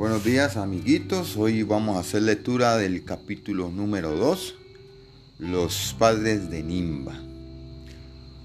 Buenos 0.00 0.24
días 0.24 0.56
amiguitos, 0.56 1.36
hoy 1.36 1.62
vamos 1.62 1.98
a 1.98 2.00
hacer 2.00 2.22
lectura 2.22 2.78
del 2.78 3.04
capítulo 3.04 3.68
número 3.68 4.16
2, 4.16 4.54
Los 5.38 5.94
padres 5.98 6.50
de 6.50 6.62
Nimba. 6.62 7.20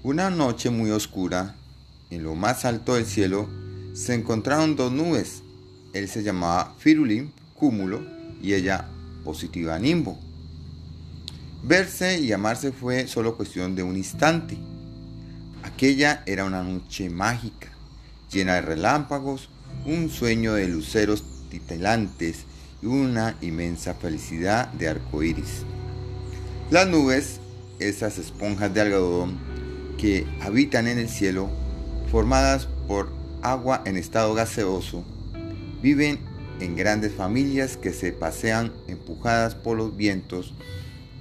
Una 0.02 0.28
noche 0.28 0.68
muy 0.68 0.90
oscura, 0.90 1.54
en 2.10 2.24
lo 2.24 2.34
más 2.34 2.66
alto 2.66 2.96
del 2.96 3.06
cielo, 3.06 3.48
se 3.94 4.12
encontraron 4.12 4.76
dos 4.76 4.92
nubes. 4.92 5.42
Él 5.94 6.10
se 6.10 6.22
llamaba 6.22 6.74
Firulín, 6.76 7.32
cúmulo, 7.54 8.02
y 8.42 8.52
ella 8.52 8.84
positiva 9.24 9.78
Nimbo. 9.78 10.18
Verse 11.62 12.20
y 12.20 12.32
amarse 12.32 12.70
fue 12.70 13.08
solo 13.08 13.34
cuestión 13.34 13.74
de 13.74 13.82
un 13.82 13.96
instante. 13.96 14.58
Aquella 15.62 16.22
era 16.26 16.44
una 16.44 16.62
noche 16.62 17.08
mágica, 17.08 17.70
llena 18.30 18.56
de 18.56 18.60
relámpagos, 18.60 19.48
un 19.86 20.10
sueño 20.10 20.52
de 20.52 20.68
luceros 20.68 21.24
titilantes 21.48 22.44
y 22.82 22.86
una 22.86 23.36
inmensa 23.40 23.94
felicidad 23.94 24.68
de 24.72 24.88
arcoíris. 24.88 25.64
Las 26.70 26.88
nubes, 26.88 27.40
esas 27.78 28.18
esponjas 28.18 28.72
de 28.74 28.80
algodón 28.80 29.38
que 29.98 30.26
habitan 30.40 30.86
en 30.86 30.98
el 30.98 31.08
cielo, 31.08 31.48
formadas 32.10 32.68
por 32.86 33.10
agua 33.42 33.82
en 33.84 33.96
estado 33.96 34.34
gaseoso, 34.34 35.04
viven 35.82 36.18
en 36.60 36.76
grandes 36.76 37.14
familias 37.14 37.76
que 37.76 37.92
se 37.92 38.12
pasean 38.12 38.72
empujadas 38.88 39.54
por 39.54 39.76
los 39.76 39.96
vientos 39.96 40.54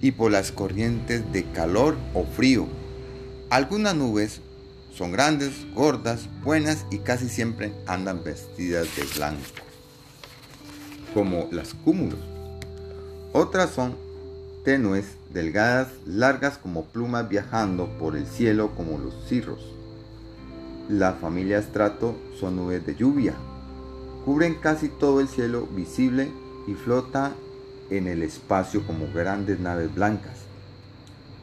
y 0.02 0.12
por 0.12 0.32
las 0.32 0.52
corrientes 0.52 1.32
de 1.32 1.44
calor 1.44 1.98
o 2.14 2.26
frío. 2.26 2.68
Algunas 3.50 3.96
nubes 3.96 4.42
son 4.96 5.12
grandes, 5.12 5.52
gordas, 5.74 6.30
buenas 6.44 6.86
y 6.90 7.00
casi 7.00 7.28
siempre 7.28 7.74
andan 7.86 8.24
vestidas 8.24 8.88
de 8.96 9.04
blanco, 9.16 9.42
como 11.16 11.48
las 11.50 11.74
cúmulos. 11.74 12.20
Otras 13.32 13.70
son 13.70 13.96
tenues, 14.66 15.06
delgadas, 15.34 15.88
largas 16.06 16.58
como 16.58 16.84
plumas 16.84 17.30
viajando 17.30 17.88
por 17.98 18.18
el 18.18 18.28
cielo 18.28 18.72
como 18.76 18.98
los 18.98 19.14
cirros. 19.26 19.72
La 20.90 21.14
familia 21.14 21.60
estrato 21.60 22.16
son 22.38 22.58
nubes 22.58 22.86
de 22.86 22.96
lluvia. 22.96 23.34
Cubren 24.26 24.56
casi 24.56 24.90
todo 24.90 25.22
el 25.22 25.30
cielo 25.30 25.68
visible 25.68 26.30
y 26.68 26.74
flota 26.74 27.32
en 27.90 28.08
el 28.08 28.22
espacio 28.22 28.86
como 28.86 29.08
grandes 29.14 29.62
naves 29.62 29.96
blancas. 29.96 30.40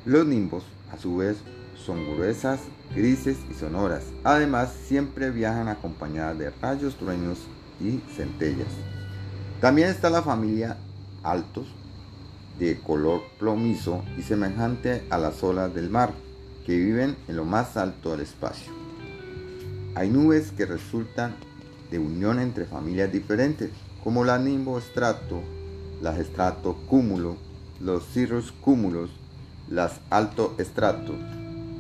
Los 0.05 0.27
nimbos, 0.27 0.64
a 0.92 0.98
su 0.98 1.17
vez, 1.17 1.39
son 1.83 2.14
gruesas, 2.14 2.61
grises 2.95 3.39
y 3.51 3.55
sonoras. 3.55 4.05
Además, 4.23 4.75
siempre 4.86 5.31
viajan 5.31 5.69
acompañadas 5.69 6.39
de 6.39 6.51
rayos, 6.51 6.97
truenos 6.97 7.39
y 7.81 8.03
centellas. 8.14 8.69
También 9.62 9.91
está 9.91 10.10
la 10.10 10.22
familia 10.22 10.77
altos, 11.22 11.68
de 12.58 12.80
color 12.80 13.22
plomizo 13.38 14.02
y 14.18 14.22
semejante 14.22 15.06
a 15.08 15.18
las 15.18 15.41
olas 15.44 15.72
del 15.72 15.88
mar, 15.88 16.10
que 16.66 16.77
viven 16.77 17.16
en 17.28 17.36
lo 17.36 17.44
más 17.44 17.77
alto 17.77 18.10
del 18.10 18.22
espacio. 18.22 18.72
Hay 19.94 20.10
nubes 20.10 20.50
que 20.50 20.66
resultan 20.66 21.36
de 21.92 22.00
unión 22.00 22.40
entre 22.40 22.64
familias 22.64 23.12
diferentes, 23.12 23.70
como 24.02 24.24
la 24.24 24.36
nimbo 24.36 24.78
estrato, 24.78 25.40
las 26.00 26.18
estrato 26.18 26.74
cúmulo, 26.88 27.36
los 27.80 28.05
cirrus 28.05 28.50
cúmulos, 28.50 29.10
las 29.70 30.00
alto 30.10 30.56
estrato 30.58 31.14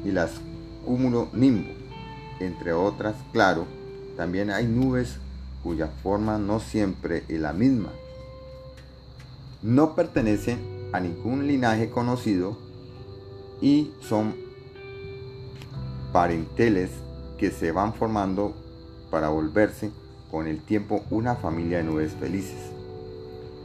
y 0.04 0.12
las 0.12 0.30
cúmulo 0.86 1.30
nimbo, 1.32 1.72
entre 2.38 2.74
otras, 2.74 3.16
claro, 3.32 3.66
también 4.16 4.50
hay 4.50 4.68
nubes 4.68 5.16
cuya 5.62 5.88
forma 6.02 6.38
no 6.38 6.60
siempre 6.60 7.24
es 7.28 7.40
la 7.40 7.52
misma. 7.52 7.90
No 9.62 9.94
pertenecen 9.94 10.58
a 10.92 11.00
ningún 11.00 11.46
linaje 11.46 11.90
conocido 11.90 12.58
y 13.60 13.92
son 14.00 14.34
parenteles 16.12 16.90
que 17.38 17.50
se 17.50 17.72
van 17.72 17.94
formando 17.94 18.54
para 19.10 19.28
volverse 19.28 19.90
con 20.30 20.46
el 20.46 20.60
tiempo 20.62 21.04
una 21.10 21.36
familia 21.36 21.78
de 21.78 21.84
nubes 21.84 22.12
felices. 22.12 22.72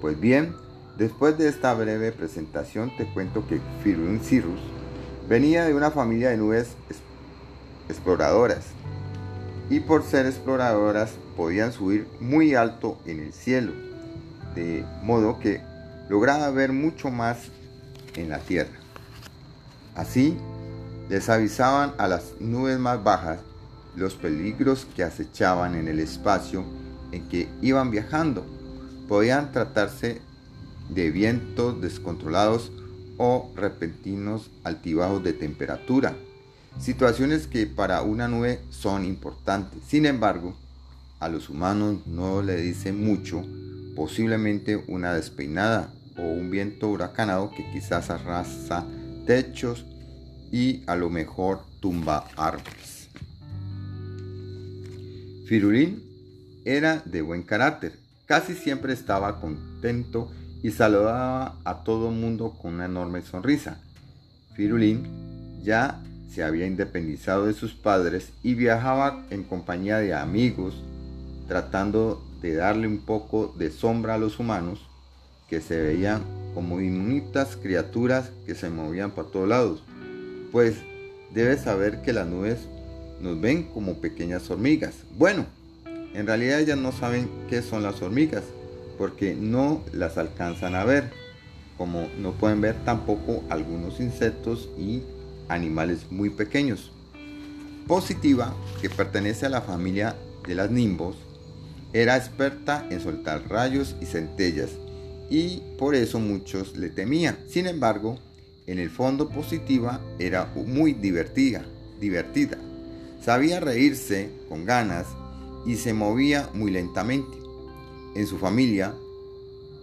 Pues 0.01 0.19
bien, 0.19 0.53
después 0.97 1.37
de 1.37 1.49
esta 1.49 1.73
breve 1.73 2.11
presentación 2.11 2.91
te 2.97 3.11
cuento 3.13 3.47
que 3.47 3.59
Firun 3.83 4.19
Cirrus 4.19 4.59
venía 5.27 5.65
de 5.65 5.73
una 5.73 5.91
familia 5.91 6.29
de 6.29 6.37
nubes 6.37 6.75
exploradoras 7.89 8.65
y 9.69 9.79
por 9.81 10.03
ser 10.03 10.25
exploradoras 10.25 11.11
podían 11.35 11.71
subir 11.71 12.07
muy 12.19 12.55
alto 12.55 12.97
en 13.05 13.19
el 13.19 13.33
cielo, 13.33 13.73
de 14.55 14.85
modo 15.03 15.39
que 15.39 15.61
lograba 16.09 16.49
ver 16.51 16.71
mucho 16.71 17.11
más 17.11 17.49
en 18.15 18.29
la 18.29 18.39
tierra. 18.39 18.77
Así, 19.95 20.37
les 21.09 21.29
avisaban 21.29 21.93
a 21.97 22.07
las 22.07 22.33
nubes 22.39 22.79
más 22.79 23.03
bajas 23.03 23.39
los 23.95 24.13
peligros 24.13 24.87
que 24.95 25.03
acechaban 25.03 25.75
en 25.75 25.87
el 25.87 25.99
espacio 25.99 26.63
en 27.11 27.27
que 27.29 27.49
iban 27.61 27.91
viajando. 27.91 28.45
Podían 29.07 29.51
tratarse 29.51 30.21
de 30.89 31.11
vientos 31.11 31.81
descontrolados 31.81 32.71
o 33.17 33.51
repentinos 33.55 34.51
altibajos 34.63 35.23
de 35.23 35.33
temperatura, 35.33 36.15
situaciones 36.79 37.47
que 37.47 37.65
para 37.67 38.01
una 38.01 38.27
nube 38.27 38.59
son 38.69 39.05
importantes. 39.05 39.81
Sin 39.87 40.05
embargo, 40.05 40.55
a 41.19 41.29
los 41.29 41.49
humanos 41.49 42.05
no 42.05 42.41
le 42.41 42.57
dicen 42.57 43.03
mucho, 43.03 43.43
posiblemente 43.95 44.83
una 44.87 45.13
despeinada 45.13 45.91
o 46.17 46.21
un 46.21 46.49
viento 46.51 46.89
huracanado 46.89 47.51
que 47.51 47.69
quizás 47.71 48.09
arrasa 48.09 48.85
techos 49.25 49.85
y 50.51 50.83
a 50.87 50.95
lo 50.95 51.09
mejor 51.09 51.61
tumba 51.79 52.27
árboles. 52.35 53.09
Firulín 55.47 56.03
era 56.65 57.01
de 57.05 57.21
buen 57.21 57.43
carácter, 57.43 57.93
casi 58.25 58.53
siempre 58.53 58.93
estaba 58.93 59.39
contento 59.39 60.31
y 60.61 60.71
saludaba 60.71 61.57
a 61.63 61.83
todo 61.83 62.11
mundo 62.11 62.57
con 62.61 62.75
una 62.75 62.85
enorme 62.85 63.21
sonrisa. 63.21 63.79
Firulín 64.55 65.61
ya 65.63 66.01
se 66.29 66.43
había 66.43 66.65
independizado 66.65 67.45
de 67.45 67.53
sus 67.53 67.73
padres 67.73 68.29
y 68.43 68.53
viajaba 68.53 69.25
en 69.29 69.43
compañía 69.43 69.97
de 69.97 70.13
amigos, 70.13 70.83
tratando 71.47 72.23
de 72.41 72.55
darle 72.55 72.87
un 72.87 72.99
poco 72.99 73.53
de 73.57 73.71
sombra 73.71 74.15
a 74.15 74.17
los 74.17 74.39
humanos 74.39 74.79
que 75.49 75.61
se 75.61 75.81
veían 75.81 76.23
como 76.53 76.79
diminutas 76.79 77.55
criaturas 77.55 78.31
que 78.45 78.55
se 78.55 78.69
movían 78.69 79.11
por 79.11 79.31
todos 79.31 79.47
lados. 79.47 79.83
Pues 80.51 80.75
debes 81.33 81.61
saber 81.61 82.01
que 82.01 82.13
las 82.13 82.27
nubes 82.27 82.57
nos 83.21 83.39
ven 83.39 83.63
como 83.63 83.95
pequeñas 83.95 84.49
hormigas. 84.49 84.95
Bueno, 85.17 85.45
en 86.13 86.27
realidad 86.27 86.59
ellas 86.59 86.77
no 86.77 86.91
saben 86.91 87.29
qué 87.49 87.61
son 87.61 87.83
las 87.83 88.01
hormigas, 88.01 88.43
porque 88.97 89.35
no 89.35 89.83
las 89.93 90.17
alcanzan 90.17 90.75
a 90.75 90.83
ver, 90.83 91.11
como 91.77 92.07
no 92.19 92.31
pueden 92.33 92.61
ver 92.61 92.75
tampoco 92.85 93.43
algunos 93.49 93.99
insectos 93.99 94.69
y 94.77 95.03
animales 95.49 96.11
muy 96.11 96.29
pequeños. 96.29 96.91
Positiva, 97.87 98.53
que 98.81 98.89
pertenece 98.89 99.45
a 99.45 99.49
la 99.49 99.61
familia 99.61 100.15
de 100.47 100.55
las 100.55 100.69
nimbos, 100.69 101.15
era 101.93 102.17
experta 102.17 102.85
en 102.89 102.99
soltar 102.99 103.47
rayos 103.47 103.95
y 104.01 104.05
centellas 104.05 104.71
y 105.29 105.61
por 105.77 105.95
eso 105.95 106.19
muchos 106.19 106.77
le 106.77 106.89
temían. 106.89 107.37
Sin 107.47 107.67
embargo, 107.67 108.19
en 108.65 108.79
el 108.79 108.89
fondo 108.89 109.29
positiva 109.29 110.01
era 110.19 110.51
muy 110.55 110.93
divertida, 110.93 111.65
divertida. 111.99 112.57
Sabía 113.23 113.59
reírse 113.59 114.29
con 114.49 114.65
ganas 114.65 115.07
y 115.65 115.75
se 115.75 115.93
movía 115.93 116.49
muy 116.53 116.71
lentamente 116.71 117.37
en 118.15 118.27
su 118.27 118.37
familia, 118.37 118.93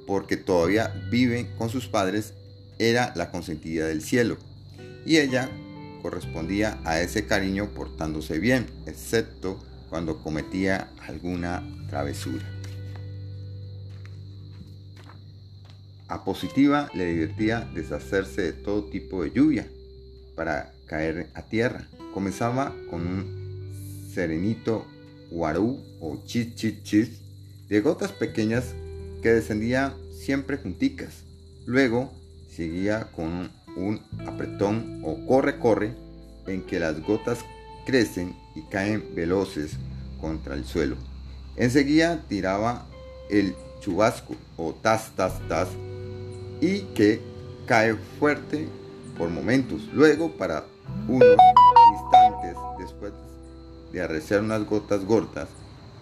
porque 0.07 0.37
todavía 0.37 0.93
vive 1.11 1.49
con 1.59 1.69
sus 1.69 1.87
padres, 1.87 2.35
era 2.79 3.13
la 3.17 3.31
consentida 3.31 3.87
del 3.87 4.03
cielo. 4.03 4.37
Y 5.07 5.19
ella 5.19 5.51
correspondía 6.05 6.79
a 6.85 7.01
ese 7.01 7.25
cariño 7.25 7.71
portándose 7.71 8.39
bien, 8.39 8.67
excepto 8.85 9.59
cuando 9.89 10.23
cometía 10.23 10.91
alguna 11.09 11.67
travesura. 11.89 12.45
A 16.09 16.23
Positiva 16.23 16.91
le 16.93 17.07
divertía 17.07 17.67
deshacerse 17.75 18.43
de 18.43 18.53
todo 18.53 18.85
tipo 18.91 19.23
de 19.23 19.31
lluvia 19.31 19.67
para 20.37 20.75
caer 20.85 21.31
a 21.33 21.41
tierra. 21.41 21.89
Comenzaba 22.13 22.75
con 22.91 23.07
un 23.07 24.11
serenito 24.13 24.85
guarú 25.31 25.81
o 26.01 26.23
chis 26.27 26.55
chis 26.55 27.09
de 27.71 27.81
gotas 27.81 28.13
pequeñas 28.13 28.75
que 29.23 29.33
descendían 29.33 29.95
siempre 30.13 30.59
junticas. 30.59 31.25
Luego 31.65 32.13
seguía 32.51 33.11
con 33.17 33.25
un 33.25 33.64
apretón 34.27 35.01
o 35.05 35.27
corre 35.27 35.59
corre 35.59 35.95
en 36.47 36.63
que 36.63 36.79
las 36.79 37.01
gotas 37.03 37.39
crecen 37.87 38.35
y 38.55 38.63
caen 38.63 39.15
veloces 39.15 39.77
contra 40.21 40.55
el 40.55 40.65
suelo. 40.65 40.97
Enseguida 41.57 42.23
tiraba 42.29 42.87
el 43.31 43.55
chubasco 43.81 44.35
o 44.57 44.73
tas, 44.75 45.11
tas, 45.17 45.41
tas, 45.49 45.69
y 46.61 46.81
que 46.95 47.21
cae 47.67 47.95
fuerte 48.19 48.69
por 49.19 49.31
momentos. 49.31 49.83
Luego, 49.93 50.33
para 50.33 50.65
unos 51.09 51.37
instantes 51.93 52.57
después 52.79 53.13
de 53.93 54.03
arreciar 54.03 54.41
unas 54.41 54.65
gotas 54.65 55.05
gordas 55.05 55.49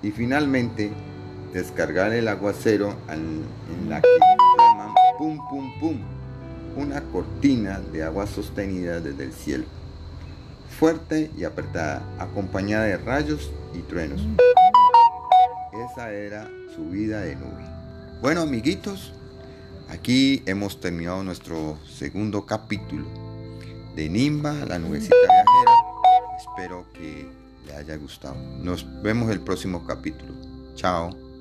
y 0.03 0.11
finalmente 0.11 0.91
descargar 1.53 2.13
el 2.13 2.29
aguacero 2.29 2.95
en 3.09 3.45
la 3.89 4.01
que 4.01 4.09
llaman 4.59 4.95
pum 5.19 5.39
pum 5.51 5.81
pum, 5.81 5.99
una 6.77 7.03
cortina 7.03 7.81
de 7.93 8.03
agua 8.03 8.27
sostenida 8.27 9.01
desde 9.01 9.25
el 9.25 9.33
cielo, 9.33 9.65
fuerte 10.79 11.31
y 11.37 11.45
apretada, 11.45 12.03
acompañada 12.19 12.85
de 12.85 12.97
rayos 12.97 13.51
y 13.75 13.81
truenos. 13.81 14.23
Esa 15.93 16.13
era 16.13 16.49
su 16.75 16.89
vida 16.91 17.21
de 17.21 17.37
nube. 17.37 17.65
Bueno 18.21 18.43
amiguitos, 18.43 19.13
aquí 19.89 20.43
hemos 20.47 20.81
terminado 20.81 21.23
nuestro 21.23 21.79
segundo 21.87 22.47
capítulo 22.47 23.07
de 23.97 24.09
Nimba, 24.09 24.53
la 24.67 24.79
nubecita 24.79 25.17
viajera. 25.17 25.73
Espero 26.39 26.87
que 26.93 27.29
le 27.67 27.75
haya 27.75 27.97
gustado. 27.97 28.37
Nos 28.63 28.87
vemos 29.03 29.31
el 29.31 29.41
próximo 29.41 29.87
capítulo. 29.87 30.33
Chao. 30.75 31.32